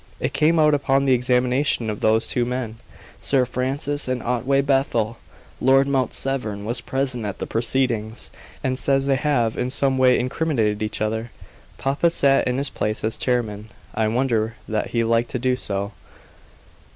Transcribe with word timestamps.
It 0.19 0.33
came 0.33 0.57
out 0.57 0.73
upon 0.73 1.05
the 1.05 1.13
examination 1.13 1.87
of 1.87 1.99
those 1.99 2.27
two 2.27 2.43
men, 2.43 2.77
Sir 3.19 3.45
Francis 3.45 4.07
and 4.07 4.23
Otway 4.23 4.61
Bethel. 4.63 5.19
Lord 5.59 5.87
Mount 5.87 6.15
Severn 6.15 6.65
was 6.65 6.81
present 6.81 7.23
at 7.23 7.37
the 7.37 7.45
proceedings, 7.45 8.31
and 8.63 8.79
says 8.79 9.05
they 9.05 9.15
have 9.15 9.59
in 9.59 9.69
some 9.69 9.99
way 9.99 10.17
incriminated 10.17 10.81
each 10.81 11.01
other. 11.01 11.29
Papa 11.77 12.09
sat 12.09 12.47
in 12.47 12.57
his 12.57 12.71
place 12.71 13.03
as 13.03 13.15
chairman; 13.15 13.69
I 13.93 14.07
wonder 14.07 14.55
that 14.67 14.87
he 14.87 15.03
liked 15.03 15.29
to 15.33 15.37
do 15.37 15.55
so." 15.55 15.91